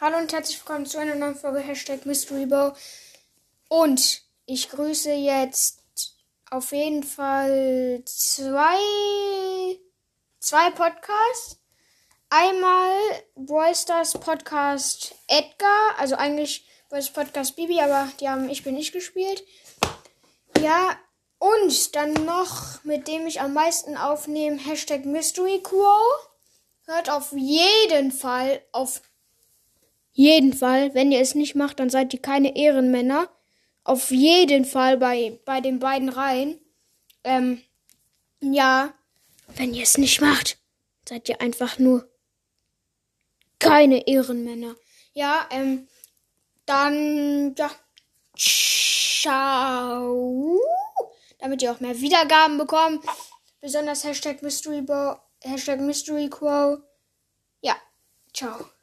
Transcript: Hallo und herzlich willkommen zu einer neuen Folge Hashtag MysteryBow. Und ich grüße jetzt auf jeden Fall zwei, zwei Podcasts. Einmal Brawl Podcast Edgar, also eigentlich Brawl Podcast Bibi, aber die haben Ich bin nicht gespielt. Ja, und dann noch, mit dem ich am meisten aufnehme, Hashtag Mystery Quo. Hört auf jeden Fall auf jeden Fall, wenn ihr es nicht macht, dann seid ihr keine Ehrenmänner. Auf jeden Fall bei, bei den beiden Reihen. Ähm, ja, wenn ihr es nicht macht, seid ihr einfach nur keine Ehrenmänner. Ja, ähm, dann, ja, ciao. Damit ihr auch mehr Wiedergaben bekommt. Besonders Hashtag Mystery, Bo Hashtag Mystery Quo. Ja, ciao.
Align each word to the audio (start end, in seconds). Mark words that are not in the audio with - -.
Hallo 0.00 0.18
und 0.18 0.32
herzlich 0.32 0.58
willkommen 0.58 0.86
zu 0.86 0.98
einer 0.98 1.14
neuen 1.14 1.36
Folge 1.36 1.60
Hashtag 1.60 2.04
MysteryBow. 2.04 2.76
Und 3.68 4.22
ich 4.44 4.68
grüße 4.68 5.12
jetzt 5.12 6.16
auf 6.50 6.72
jeden 6.72 7.04
Fall 7.04 8.02
zwei, 8.04 8.76
zwei 10.40 10.70
Podcasts. 10.70 11.60
Einmal 12.28 12.90
Brawl 13.36 13.72
Podcast 14.18 15.14
Edgar, 15.28 15.96
also 15.96 16.16
eigentlich 16.16 16.66
Brawl 16.88 17.04
Podcast 17.14 17.54
Bibi, 17.54 17.80
aber 17.80 18.10
die 18.18 18.28
haben 18.28 18.50
Ich 18.50 18.64
bin 18.64 18.74
nicht 18.74 18.92
gespielt. 18.92 19.44
Ja, 20.60 20.98
und 21.38 21.94
dann 21.94 22.14
noch, 22.14 22.82
mit 22.82 23.06
dem 23.06 23.28
ich 23.28 23.40
am 23.40 23.52
meisten 23.52 23.96
aufnehme, 23.96 24.58
Hashtag 24.58 25.04
Mystery 25.04 25.60
Quo. 25.62 25.86
Hört 26.86 27.08
auf 27.10 27.30
jeden 27.30 28.10
Fall 28.10 28.60
auf 28.72 29.00
jeden 30.14 30.52
Fall, 30.52 30.94
wenn 30.94 31.12
ihr 31.12 31.20
es 31.20 31.34
nicht 31.34 31.56
macht, 31.56 31.80
dann 31.80 31.90
seid 31.90 32.14
ihr 32.14 32.22
keine 32.22 32.56
Ehrenmänner. 32.56 33.28
Auf 33.82 34.10
jeden 34.10 34.64
Fall 34.64 34.96
bei, 34.96 35.38
bei 35.44 35.60
den 35.60 35.80
beiden 35.80 36.08
Reihen. 36.08 36.58
Ähm, 37.24 37.60
ja, 38.40 38.94
wenn 39.56 39.74
ihr 39.74 39.82
es 39.82 39.98
nicht 39.98 40.20
macht, 40.20 40.58
seid 41.06 41.28
ihr 41.28 41.40
einfach 41.40 41.78
nur 41.78 42.08
keine 43.58 44.06
Ehrenmänner. 44.06 44.76
Ja, 45.14 45.48
ähm, 45.50 45.88
dann, 46.64 47.54
ja, 47.56 47.70
ciao. 48.36 50.60
Damit 51.38 51.62
ihr 51.62 51.72
auch 51.72 51.80
mehr 51.80 52.00
Wiedergaben 52.00 52.56
bekommt. 52.56 53.04
Besonders 53.60 54.04
Hashtag 54.04 54.42
Mystery, 54.42 54.82
Bo 54.82 55.16
Hashtag 55.42 55.80
Mystery 55.80 56.28
Quo. 56.28 56.78
Ja, 57.60 57.76
ciao. 58.32 58.73